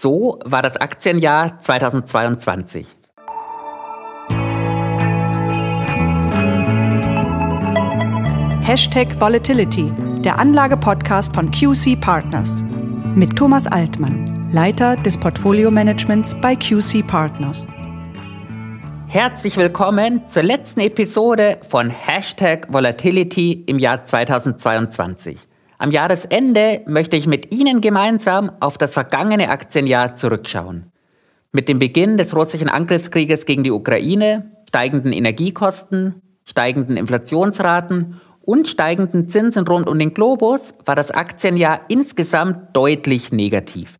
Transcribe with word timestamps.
So 0.00 0.38
war 0.46 0.62
das 0.62 0.78
Aktienjahr 0.78 1.60
2022. 1.60 2.86
Hashtag 8.62 9.20
Volatility, 9.20 9.92
der 10.20 10.40
Anlage-Podcast 10.40 11.34
von 11.34 11.50
QC 11.50 12.00
Partners. 12.00 12.64
Mit 13.14 13.36
Thomas 13.36 13.66
Altmann, 13.66 14.50
Leiter 14.50 14.96
des 14.96 15.18
Portfolio-Managements 15.20 16.34
bei 16.40 16.56
QC 16.56 17.06
Partners. 17.06 17.68
Herzlich 19.06 19.58
willkommen 19.58 20.26
zur 20.30 20.44
letzten 20.44 20.80
Episode 20.80 21.58
von 21.68 21.90
Hashtag 21.90 22.72
Volatility 22.72 23.64
im 23.66 23.78
Jahr 23.78 24.02
2022. 24.06 25.49
Am 25.80 25.92
Jahresende 25.92 26.82
möchte 26.86 27.16
ich 27.16 27.26
mit 27.26 27.54
Ihnen 27.54 27.80
gemeinsam 27.80 28.52
auf 28.60 28.76
das 28.76 28.92
vergangene 28.92 29.48
Aktienjahr 29.48 30.14
zurückschauen. 30.14 30.92
Mit 31.52 31.70
dem 31.70 31.78
Beginn 31.78 32.18
des 32.18 32.36
russischen 32.36 32.68
Angriffskrieges 32.68 33.46
gegen 33.46 33.64
die 33.64 33.70
Ukraine, 33.70 34.52
steigenden 34.68 35.14
Energiekosten, 35.14 36.20
steigenden 36.44 36.98
Inflationsraten 36.98 38.20
und 38.44 38.68
steigenden 38.68 39.30
Zinsen 39.30 39.66
rund 39.66 39.88
um 39.88 39.98
den 39.98 40.12
Globus 40.12 40.74
war 40.84 40.96
das 40.96 41.12
Aktienjahr 41.12 41.80
insgesamt 41.88 42.76
deutlich 42.76 43.32
negativ. 43.32 43.96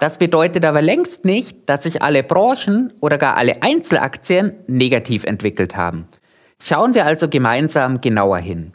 Das 0.00 0.18
bedeutet 0.18 0.64
aber 0.64 0.82
längst 0.82 1.24
nicht, 1.24 1.68
dass 1.68 1.84
sich 1.84 2.02
alle 2.02 2.24
Branchen 2.24 2.92
oder 3.00 3.18
gar 3.18 3.36
alle 3.36 3.62
Einzelaktien 3.62 4.54
negativ 4.66 5.22
entwickelt 5.22 5.76
haben. 5.76 6.08
Schauen 6.60 6.94
wir 6.94 7.06
also 7.06 7.28
gemeinsam 7.28 8.00
genauer 8.00 8.38
hin. 8.38 8.72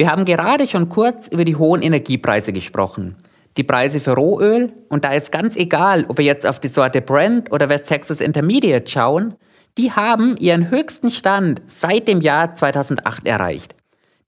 Wir 0.00 0.10
haben 0.10 0.24
gerade 0.24 0.66
schon 0.66 0.88
kurz 0.88 1.28
über 1.28 1.44
die 1.44 1.56
hohen 1.56 1.82
Energiepreise 1.82 2.54
gesprochen. 2.54 3.16
Die 3.58 3.64
Preise 3.64 4.00
für 4.00 4.12
Rohöl, 4.12 4.72
und 4.88 5.04
da 5.04 5.12
ist 5.12 5.30
ganz 5.30 5.56
egal, 5.56 6.06
ob 6.08 6.16
wir 6.16 6.24
jetzt 6.24 6.46
auf 6.46 6.58
die 6.58 6.68
Sorte 6.68 7.02
Brent 7.02 7.52
oder 7.52 7.68
West 7.68 7.84
Texas 7.84 8.22
Intermediate 8.22 8.90
schauen, 8.90 9.34
die 9.76 9.92
haben 9.92 10.38
ihren 10.38 10.70
höchsten 10.70 11.10
Stand 11.10 11.60
seit 11.66 12.08
dem 12.08 12.22
Jahr 12.22 12.54
2008 12.54 13.26
erreicht. 13.26 13.74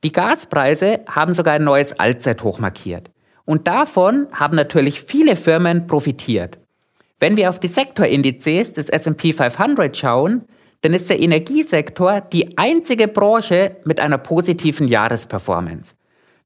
Die 0.04 0.12
Gaspreise 0.12 1.00
haben 1.08 1.32
sogar 1.32 1.54
ein 1.54 1.64
neues 1.64 1.98
Allzeithoch 1.98 2.58
markiert. 2.58 3.10
Und 3.46 3.66
davon 3.66 4.26
haben 4.34 4.56
natürlich 4.56 5.00
viele 5.00 5.36
Firmen 5.36 5.86
profitiert. 5.86 6.58
Wenn 7.18 7.38
wir 7.38 7.48
auf 7.48 7.58
die 7.58 7.68
Sektorindizes 7.68 8.74
des 8.74 8.90
SP 8.92 9.32
500 9.32 9.96
schauen, 9.96 10.42
dann 10.82 10.94
ist 10.94 11.08
der 11.10 11.20
Energiesektor 11.20 12.20
die 12.20 12.58
einzige 12.58 13.08
Branche 13.08 13.76
mit 13.84 14.00
einer 14.00 14.18
positiven 14.18 14.88
Jahresperformance. 14.88 15.94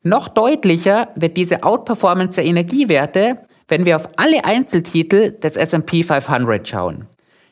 Noch 0.02 0.28
deutlicher 0.28 1.08
wird 1.16 1.36
diese 1.36 1.64
Outperformance 1.64 2.36
der 2.36 2.44
Energiewerte, 2.44 3.38
wenn 3.68 3.84
wir 3.84 3.96
auf 3.96 4.08
alle 4.16 4.44
Einzeltitel 4.44 5.32
des 5.32 5.56
SP 5.56 6.04
500 6.04 6.68
schauen. 6.68 7.06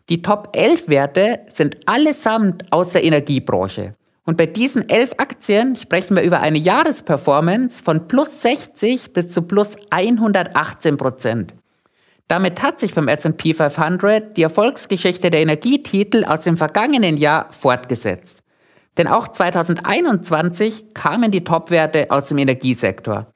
Die 0.09 0.23
Top 0.23 0.51
11 0.55 0.89
Werte 0.89 1.41
sind 1.53 1.77
allesamt 1.87 2.71
aus 2.71 2.91
der 2.91 3.03
Energiebranche. 3.03 3.95
Und 4.27 4.37
bei 4.37 4.47
diesen 4.47 4.89
11 4.89 5.15
Aktien 5.17 5.77
sprechen 5.77 6.17
wir 6.17 6.23
über 6.23 6.41
eine 6.41 6.59
Jahresperformance 6.59 7.83
von 7.83 8.07
plus 8.07 8.43
60 8.43 9.13
bis 9.13 9.31
zu 9.31 9.43
plus 9.43 9.73
118 9.91 10.97
Prozent. 10.97 11.55
Damit 12.29 12.63
hat 12.63 12.81
sich 12.81 12.95
vom 12.95 13.09
S&P 13.09 13.53
500 13.53 14.37
die 14.37 14.43
Erfolgsgeschichte 14.43 15.31
der 15.31 15.41
Energietitel 15.41 16.25
aus 16.25 16.41
dem 16.41 16.57
vergangenen 16.57 17.17
Jahr 17.17 17.53
fortgesetzt. 17.53 18.43
Denn 18.97 19.09
auch 19.09 19.29
2021 19.29 20.95
kamen 20.95 21.31
die 21.31 21.45
Topwerte 21.45 22.07
aus 22.11 22.29
dem 22.29 22.39
Energiesektor. 22.39 23.27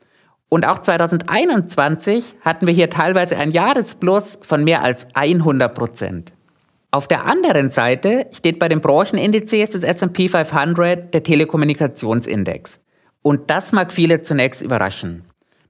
Und 0.48 0.66
auch 0.66 0.78
2021 0.78 2.36
hatten 2.41 2.66
wir 2.66 2.72
hier 2.72 2.89
teilweise 2.89 3.36
ein 3.36 3.50
Jahresplus 3.50 4.39
von 4.41 4.64
mehr 4.64 4.83
als 4.83 5.06
100 5.14 5.75
Prozent. 5.75 6.33
Auf 6.91 7.06
der 7.06 7.27
anderen 7.27 7.70
Seite 7.70 8.28
steht 8.33 8.59
bei 8.59 8.70
den 8.70 8.81
Branchenindizes 8.81 9.70
des 9.70 9.83
S&P 9.83 10.28
500 10.28 11.12
der 11.12 11.22
Telekommunikationsindex. 11.22 12.81
Und 13.20 13.50
das 13.50 13.72
mag 13.72 13.93
viele 13.93 14.22
zunächst 14.22 14.62
überraschen. 14.62 15.28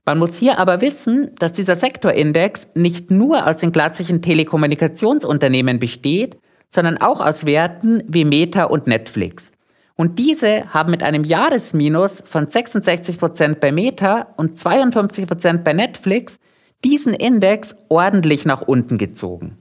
Man 0.09 0.17
muss 0.17 0.39
hier 0.39 0.57
aber 0.57 0.81
wissen, 0.81 1.35
dass 1.37 1.53
dieser 1.53 1.75
Sektorindex 1.75 2.69
nicht 2.73 3.11
nur 3.11 3.45
aus 3.45 3.57
den 3.57 3.71
klassischen 3.71 4.23
Telekommunikationsunternehmen 4.23 5.77
besteht, 5.77 6.39
sondern 6.71 6.97
auch 6.97 7.21
aus 7.21 7.45
Werten 7.45 8.01
wie 8.07 8.25
Meta 8.25 8.63
und 8.63 8.87
Netflix. 8.87 9.51
Und 9.95 10.17
diese 10.17 10.73
haben 10.73 10.89
mit 10.89 11.03
einem 11.03 11.25
Jahresminus 11.25 12.23
von 12.25 12.47
66% 12.47 13.59
bei 13.59 13.71
Meta 13.71 14.33
und 14.35 14.57
52% 14.57 15.59
bei 15.59 15.73
Netflix 15.73 16.39
diesen 16.83 17.13
Index 17.13 17.75
ordentlich 17.87 18.45
nach 18.45 18.63
unten 18.63 18.97
gezogen. 18.97 19.59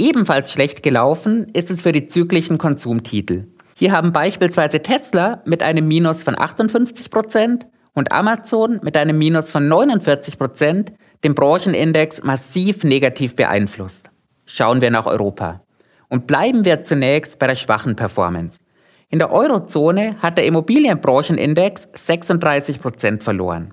Ebenfalls 0.00 0.50
schlecht 0.50 0.82
gelaufen 0.82 1.46
ist 1.52 1.70
es 1.70 1.82
für 1.82 1.92
die 1.92 2.08
zyklischen 2.08 2.58
Konsumtitel. 2.58 3.44
Hier 3.76 3.92
haben 3.92 4.12
beispielsweise 4.12 4.82
Tesla 4.82 5.42
mit 5.44 5.62
einem 5.62 5.86
Minus 5.86 6.24
von 6.24 6.34
58%, 6.34 7.66
und 7.96 8.12
Amazon 8.12 8.78
mit 8.82 8.96
einem 8.96 9.18
Minus 9.18 9.50
von 9.50 9.66
49 9.66 10.38
Prozent 10.38 10.92
den 11.24 11.34
Branchenindex 11.34 12.22
massiv 12.22 12.84
negativ 12.84 13.34
beeinflusst. 13.34 14.10
Schauen 14.44 14.80
wir 14.80 14.90
nach 14.90 15.06
Europa. 15.06 15.62
Und 16.08 16.28
bleiben 16.28 16.64
wir 16.64 16.84
zunächst 16.84 17.38
bei 17.38 17.48
der 17.48 17.56
schwachen 17.56 17.96
Performance. 17.96 18.60
In 19.08 19.18
der 19.18 19.32
Eurozone 19.32 20.16
hat 20.20 20.36
der 20.36 20.44
Immobilienbranchenindex 20.44 21.88
36 21.94 22.80
Prozent 22.80 23.24
verloren. 23.24 23.72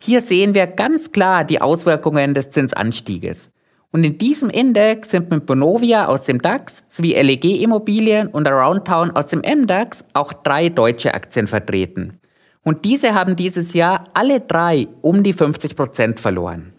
Hier 0.00 0.20
sehen 0.22 0.54
wir 0.54 0.68
ganz 0.68 1.10
klar 1.10 1.44
die 1.44 1.60
Auswirkungen 1.60 2.32
des 2.32 2.50
Zinsanstieges. 2.50 3.50
Und 3.90 4.04
in 4.04 4.18
diesem 4.18 4.50
Index 4.50 5.10
sind 5.10 5.30
mit 5.30 5.46
Bonovia 5.46 6.06
aus 6.06 6.24
dem 6.24 6.40
DAX 6.40 6.82
sowie 6.88 7.14
LEG 7.14 7.60
Immobilien 7.60 8.28
und 8.28 8.48
Aroundtown 8.48 9.10
aus 9.10 9.26
dem 9.26 9.40
MDAX 9.40 10.04
auch 10.14 10.32
drei 10.32 10.68
deutsche 10.68 11.12
Aktien 11.12 11.46
vertreten. 11.46 12.20
Und 12.64 12.84
diese 12.84 13.14
haben 13.14 13.36
dieses 13.36 13.74
Jahr 13.74 14.08
alle 14.14 14.40
drei 14.40 14.88
um 15.02 15.22
die 15.22 15.34
50 15.34 15.76
Prozent 15.76 16.18
verloren. 16.18 16.72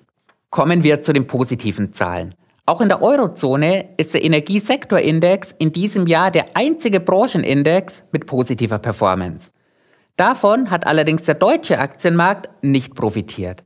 Kommen 0.49 0.83
wir 0.83 1.01
zu 1.01 1.13
den 1.13 1.27
positiven 1.27 1.93
Zahlen. 1.93 2.33
Auch 2.65 2.81
in 2.81 2.89
der 2.89 3.03
Eurozone 3.03 3.89
ist 3.97 4.15
der 4.15 4.23
Energiesektorindex 4.23 5.53
in 5.59 5.71
diesem 5.71 6.07
Jahr 6.07 6.31
der 6.31 6.45
einzige 6.55 6.99
Branchenindex 6.99 8.03
mit 8.11 8.25
positiver 8.25 8.79
Performance. 8.79 9.51
Davon 10.17 10.71
hat 10.71 10.87
allerdings 10.87 11.23
der 11.23 11.35
deutsche 11.35 11.77
Aktienmarkt 11.77 12.49
nicht 12.63 12.95
profitiert. 12.95 13.63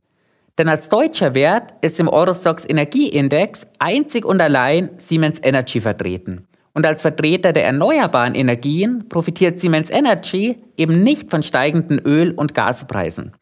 Denn 0.58 0.68
als 0.68 0.90
deutscher 0.90 1.34
Wert 1.34 1.72
ist 1.80 1.98
im 2.00 2.08
Eurostox 2.08 2.68
Energieindex 2.68 3.66
einzig 3.78 4.26
und 4.26 4.42
allein 4.42 4.90
Siemens 4.98 5.40
Energy 5.42 5.80
vertreten. 5.80 6.46
Und 6.72 6.86
als 6.86 7.02
Vertreter 7.02 7.52
der 7.52 7.64
erneuerbaren 7.64 8.34
Energien 8.34 9.08
profitiert 9.08 9.60
Siemens 9.60 9.90
Energy 9.90 10.56
eben 10.76 11.02
nicht 11.02 11.30
von 11.30 11.42
steigenden 11.42 11.98
Öl- 11.98 12.32
und 12.32 12.54
Gaspreisen. 12.54 13.32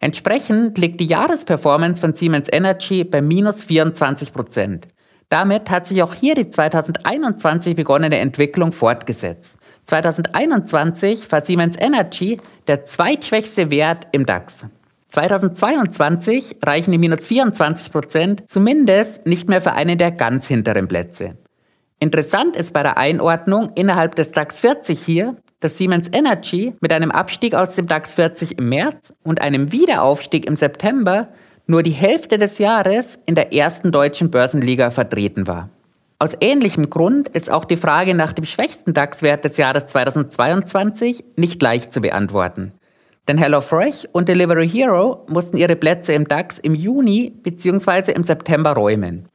Entsprechend 0.00 0.78
liegt 0.78 1.00
die 1.00 1.06
Jahresperformance 1.06 2.00
von 2.00 2.14
Siemens 2.14 2.48
Energy 2.50 3.04
bei 3.04 3.20
minus 3.20 3.64
24 3.64 4.32
Prozent. 4.32 4.88
Damit 5.28 5.70
hat 5.70 5.86
sich 5.86 6.02
auch 6.02 6.14
hier 6.14 6.34
die 6.34 6.48
2021 6.48 7.76
begonnene 7.76 8.18
Entwicklung 8.18 8.72
fortgesetzt. 8.72 9.58
2021 9.84 11.30
war 11.30 11.44
Siemens 11.44 11.76
Energy 11.78 12.38
der 12.66 12.86
zweitschwächste 12.86 13.70
Wert 13.70 14.06
im 14.12 14.24
DAX. 14.24 14.66
2022 15.08 16.58
reichen 16.64 16.92
die 16.92 16.98
minus 16.98 17.26
24 17.26 17.90
Prozent 17.90 18.44
zumindest 18.48 19.26
nicht 19.26 19.48
mehr 19.48 19.60
für 19.60 19.72
einen 19.72 19.98
der 19.98 20.12
ganz 20.12 20.46
hinteren 20.46 20.86
Plätze. 20.86 21.36
Interessant 22.00 22.54
ist 22.54 22.72
bei 22.72 22.82
der 22.82 22.96
Einordnung 22.96 23.72
innerhalb 23.74 24.14
des 24.14 24.30
DAX 24.30 24.60
40 24.60 25.00
hier, 25.00 25.36
dass 25.60 25.78
Siemens 25.78 26.08
Energy 26.12 26.74
mit 26.80 26.92
einem 26.92 27.10
Abstieg 27.10 27.54
aus 27.54 27.74
dem 27.74 27.86
DAX 27.86 28.14
40 28.14 28.58
im 28.58 28.68
März 28.68 29.12
und 29.24 29.40
einem 29.42 29.72
Wiederaufstieg 29.72 30.46
im 30.46 30.54
September 30.54 31.28
nur 31.66 31.82
die 31.82 31.90
Hälfte 31.90 32.38
des 32.38 32.58
Jahres 32.58 33.18
in 33.26 33.34
der 33.34 33.52
ersten 33.52 33.90
deutschen 33.90 34.30
Börsenliga 34.30 34.90
vertreten 34.90 35.46
war. 35.48 35.70
Aus 36.20 36.36
ähnlichem 36.40 36.88
Grund 36.88 37.28
ist 37.28 37.50
auch 37.50 37.64
die 37.64 37.76
Frage 37.76 38.14
nach 38.14 38.32
dem 38.32 38.44
schwächsten 38.44 38.94
DAX-Wert 38.94 39.44
des 39.44 39.56
Jahres 39.56 39.86
2022 39.86 41.24
nicht 41.36 41.60
leicht 41.62 41.92
zu 41.92 42.00
beantworten. 42.00 42.72
Denn 43.28 43.38
HelloFresh 43.38 44.08
und 44.12 44.28
Delivery 44.28 44.68
Hero 44.68 45.26
mussten 45.28 45.58
ihre 45.58 45.76
Plätze 45.76 46.14
im 46.14 46.26
DAX 46.26 46.58
im 46.58 46.74
Juni 46.74 47.32
bzw. 47.42 48.12
im 48.12 48.24
September 48.24 48.72
räumen. 48.72 49.26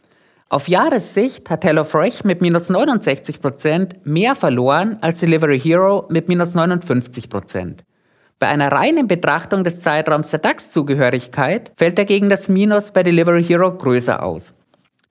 Auf 0.53 0.67
Jahressicht 0.67 1.49
hat 1.49 1.65
HelloFresh 1.65 2.25
mit 2.25 2.41
minus 2.43 2.69
69% 2.69 3.95
mehr 4.03 4.35
verloren 4.35 4.99
als 5.01 5.19
Delivery 5.19 5.59
Hero 5.59 6.07
mit 6.11 6.27
minus 6.27 6.49
59% 6.49 7.77
Bei 8.37 8.49
einer 8.49 8.71
reinen 8.71 9.07
Betrachtung 9.07 9.63
des 9.63 9.79
Zeitraums 9.79 10.29
der 10.29 10.41
DAX-Zugehörigkeit 10.41 11.71
fällt 11.75 11.97
dagegen 11.97 12.29
das 12.29 12.49
Minus 12.49 12.91
bei 12.91 13.01
Delivery 13.01 13.43
Hero 13.43 13.75
größer 13.75 14.21
aus. 14.21 14.53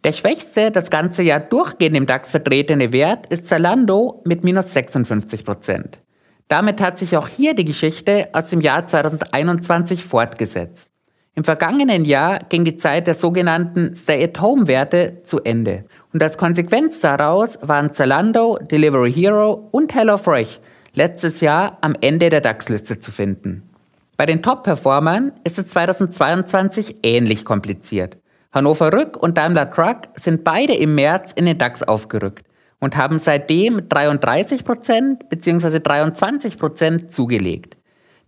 Der 0.04 0.12
schwächste 0.12 0.70
das 0.70 0.90
ganze 0.90 1.24
Jahr 1.24 1.40
durchgehend 1.40 1.96
im 1.96 2.06
DAX 2.06 2.30
vertretene 2.30 2.92
Wert 2.92 3.26
ist 3.26 3.48
Zalando 3.48 4.22
mit 4.24 4.44
minus 4.44 4.66
56% 4.66 5.98
Damit 6.46 6.80
hat 6.80 7.00
sich 7.00 7.16
auch 7.16 7.26
hier 7.26 7.54
die 7.54 7.64
Geschichte 7.64 8.28
aus 8.32 8.50
dem 8.50 8.60
Jahr 8.60 8.86
2021 8.86 10.04
fortgesetzt. 10.04 10.91
Im 11.34 11.44
vergangenen 11.44 12.04
Jahr 12.04 12.40
ging 12.50 12.64
die 12.64 12.76
Zeit 12.76 13.06
der 13.06 13.14
sogenannten 13.14 13.96
Stay-at-Home-Werte 13.96 15.22
zu 15.24 15.40
Ende. 15.40 15.84
Und 16.12 16.22
als 16.22 16.36
Konsequenz 16.36 17.00
daraus 17.00 17.56
waren 17.62 17.94
Zalando, 17.94 18.58
Delivery 18.58 19.10
Hero 19.10 19.68
und 19.70 19.94
HelloFresh 19.94 20.60
letztes 20.92 21.40
Jahr 21.40 21.78
am 21.80 21.96
Ende 22.02 22.28
der 22.28 22.42
DAX-Liste 22.42 23.00
zu 23.00 23.10
finden. 23.10 23.62
Bei 24.18 24.26
den 24.26 24.42
Top-Performern 24.42 25.32
ist 25.44 25.58
es 25.58 25.68
2022 25.68 26.96
ähnlich 27.02 27.46
kompliziert. 27.46 28.18
Hannover 28.52 28.92
Rück 28.92 29.16
und 29.16 29.38
Daimler 29.38 29.70
Truck 29.70 30.08
sind 30.16 30.44
beide 30.44 30.74
im 30.74 30.94
März 30.94 31.32
in 31.32 31.46
den 31.46 31.56
DAX 31.56 31.82
aufgerückt 31.82 32.44
und 32.78 32.94
haben 32.94 33.18
seitdem 33.18 33.78
33% 33.78 35.28
bzw. 35.30 35.78
23% 35.78 37.08
zugelegt. 37.08 37.78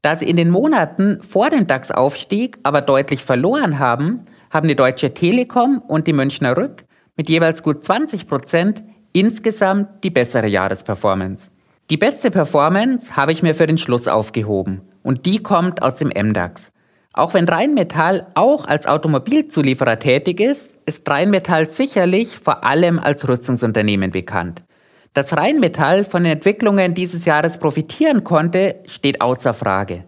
Da 0.05 0.17
sie 0.17 0.27
in 0.27 0.37
den 0.37 0.51
Monaten 0.51 1.23
vor 1.23 1.49
dem 1.49 1.67
DAX-Aufstieg 1.67 2.59
aber 2.63 2.83
deutlich 2.83 3.25
verloren 3.25 3.79
haben, 3.79 4.21
haben 4.51 4.69
die 4.69 4.77
Deutsche 4.77 5.15
Telekom 5.15 5.79
und 5.79 6.07
die 6.07 6.13
Münchner 6.13 6.59
Rück 6.59 6.85
mit 7.17 7.31
jeweils 7.31 7.63
gut 7.63 7.83
20% 7.83 8.83
insgesamt 9.15 10.05
die 10.05 10.11
bessere 10.11 10.47
Jahresperformance. 10.47 11.51
Die 11.89 11.97
beste 11.97 12.31
Performance 12.31 13.17
habe 13.17 13.33
ich 13.33 13.43
mir 13.43 13.55
für 13.55 13.67
den 13.67 13.79
Schluss 13.79 14.07
aufgehoben 14.07 14.83
und 15.03 15.25
die 15.25 15.43
kommt 15.43 15.81
aus 15.81 15.95
dem 15.95 16.09
MDAX. 16.09 16.71
Auch 17.15 17.33
wenn 17.33 17.49
Rheinmetall 17.49 18.27
auch 18.35 18.67
als 18.67 18.87
Automobilzulieferer 18.87 20.01
tätig 20.01 20.39
ist, 20.39 20.75
ist 20.85 21.09
Rheinmetall 21.09 21.71
sicherlich 21.71 22.37
vor 22.37 22.63
allem 22.63 22.99
als 22.99 23.27
Rüstungsunternehmen 23.27 24.11
bekannt. 24.11 24.65
Dass 25.15 25.37
Rheinmetall 25.37 26.03
von 26.03 26.25
den 26.25 26.33
Entwicklungen 26.33 26.93
dieses 26.93 27.25
Jahres 27.25 27.59
profitieren 27.59 28.25
konnte, 28.25 28.77
steht 28.87 29.21
außer 29.21 29.55
Frage. 29.55 30.05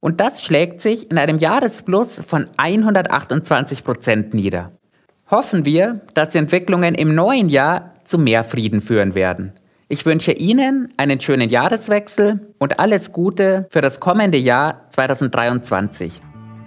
Und 0.00 0.20
das 0.20 0.42
schlägt 0.42 0.80
sich 0.80 1.10
in 1.10 1.18
einem 1.18 1.38
Jahresplus 1.38 2.20
von 2.26 2.46
128 2.56 3.84
Prozent 3.84 4.32
nieder. 4.32 4.72
Hoffen 5.30 5.66
wir, 5.66 6.00
dass 6.14 6.30
die 6.30 6.38
Entwicklungen 6.38 6.94
im 6.94 7.14
neuen 7.14 7.50
Jahr 7.50 7.92
zu 8.04 8.16
mehr 8.16 8.44
Frieden 8.44 8.80
führen 8.80 9.14
werden. 9.14 9.52
Ich 9.88 10.06
wünsche 10.06 10.32
Ihnen 10.32 10.88
einen 10.96 11.20
schönen 11.20 11.50
Jahreswechsel 11.50 12.54
und 12.58 12.80
alles 12.80 13.12
Gute 13.12 13.66
für 13.70 13.82
das 13.82 14.00
kommende 14.00 14.38
Jahr 14.38 14.86
2023. 14.90 16.22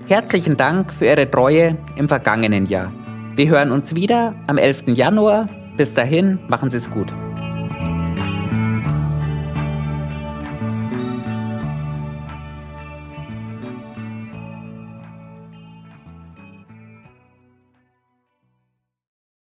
Herzlichen 0.07 0.57
Dank 0.57 0.93
für 0.93 1.05
Ihre 1.05 1.29
Treue 1.29 1.75
im 1.95 2.07
vergangenen 2.07 2.65
Jahr. 2.67 2.93
Wir 3.35 3.49
hören 3.49 3.71
uns 3.71 3.95
wieder 3.95 4.35
am 4.47 4.57
11. 4.57 4.89
Januar. 4.89 5.49
Bis 5.75 5.93
dahin, 5.93 6.39
machen 6.49 6.71
Sie 6.71 6.77
es 6.77 6.89
gut. 6.89 7.11